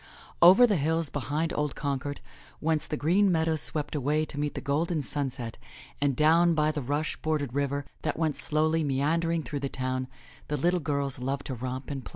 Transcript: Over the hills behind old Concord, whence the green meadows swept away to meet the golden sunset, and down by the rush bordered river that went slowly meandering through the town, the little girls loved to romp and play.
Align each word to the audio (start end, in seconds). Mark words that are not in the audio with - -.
Over 0.41 0.65
the 0.65 0.77
hills 0.77 1.09
behind 1.11 1.53
old 1.53 1.75
Concord, 1.75 2.21
whence 2.59 2.87
the 2.87 2.97
green 2.97 3.31
meadows 3.31 3.61
swept 3.61 3.93
away 3.93 4.25
to 4.25 4.39
meet 4.39 4.55
the 4.55 4.59
golden 4.59 5.03
sunset, 5.03 5.59
and 6.01 6.15
down 6.15 6.55
by 6.55 6.71
the 6.71 6.81
rush 6.81 7.17
bordered 7.17 7.53
river 7.53 7.85
that 8.01 8.17
went 8.17 8.35
slowly 8.35 8.83
meandering 8.83 9.43
through 9.43 9.59
the 9.59 9.69
town, 9.69 10.07
the 10.47 10.57
little 10.57 10.79
girls 10.79 11.19
loved 11.19 11.45
to 11.45 11.53
romp 11.53 11.91
and 11.91 12.03
play. 12.03 12.09